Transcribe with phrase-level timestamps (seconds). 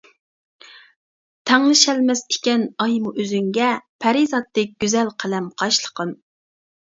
[1.51, 3.69] تەڭلىشەلمەس ئىكەن ئايمۇ ئۆزۈڭگە،
[4.07, 6.17] پەرىزاتتەك گۈزەل قەلەم قاشلىقىم.